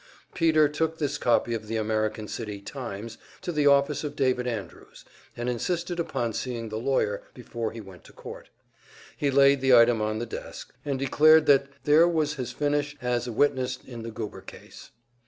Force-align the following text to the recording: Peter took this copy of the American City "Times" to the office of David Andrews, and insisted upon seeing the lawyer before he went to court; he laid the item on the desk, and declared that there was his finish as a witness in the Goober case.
Peter 0.33 0.67
took 0.67 0.97
this 0.97 1.19
copy 1.19 1.53
of 1.53 1.67
the 1.67 1.75
American 1.77 2.27
City 2.27 2.59
"Times" 2.59 3.19
to 3.43 3.51
the 3.51 3.67
office 3.67 4.03
of 4.03 4.15
David 4.15 4.47
Andrews, 4.47 5.05
and 5.37 5.47
insisted 5.47 5.99
upon 5.99 6.33
seeing 6.33 6.69
the 6.69 6.79
lawyer 6.79 7.21
before 7.35 7.71
he 7.71 7.81
went 7.81 8.03
to 8.05 8.11
court; 8.11 8.49
he 9.15 9.29
laid 9.29 9.61
the 9.61 9.75
item 9.75 10.01
on 10.01 10.17
the 10.17 10.25
desk, 10.25 10.73
and 10.83 10.97
declared 10.97 11.45
that 11.45 11.67
there 11.83 12.07
was 12.07 12.33
his 12.33 12.51
finish 12.51 12.97
as 12.99 13.27
a 13.27 13.31
witness 13.31 13.77
in 13.85 14.01
the 14.01 14.09
Goober 14.09 14.41
case. 14.41 14.89